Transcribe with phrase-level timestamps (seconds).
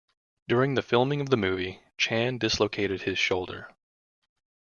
[0.47, 3.69] During filming of the movie Chan dislocated his shoulder.